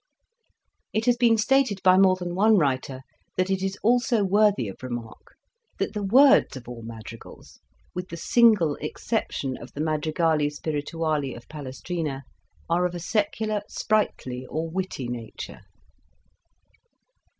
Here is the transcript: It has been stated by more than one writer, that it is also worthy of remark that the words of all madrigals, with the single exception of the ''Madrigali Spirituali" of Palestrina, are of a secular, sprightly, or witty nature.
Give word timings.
It 0.93 1.05
has 1.05 1.15
been 1.15 1.37
stated 1.37 1.79
by 1.83 1.95
more 1.95 2.15
than 2.15 2.33
one 2.33 2.57
writer, 2.57 3.01
that 3.37 3.51
it 3.51 3.61
is 3.61 3.77
also 3.83 4.23
worthy 4.23 4.67
of 4.67 4.81
remark 4.81 5.35
that 5.77 5.93
the 5.93 6.01
words 6.01 6.57
of 6.57 6.67
all 6.67 6.81
madrigals, 6.81 7.59
with 7.93 8.09
the 8.09 8.17
single 8.17 8.73
exception 8.81 9.57
of 9.57 9.71
the 9.73 9.81
''Madrigali 9.89 10.47
Spirituali" 10.49 11.37
of 11.37 11.47
Palestrina, 11.47 12.23
are 12.67 12.87
of 12.87 12.95
a 12.95 12.99
secular, 12.99 13.61
sprightly, 13.67 14.43
or 14.49 14.67
witty 14.71 15.07
nature. 15.07 15.59